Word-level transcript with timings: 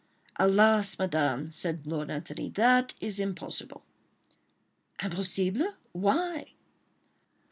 "Alas, 0.37 0.97
Madame!" 0.97 1.51
said 1.51 1.85
Lord 1.85 2.09
Antony, 2.09 2.49
"that 2.49 2.95
is 2.99 3.19
impossible." 3.19 3.83
"Impossible?—Why?" 4.99 6.53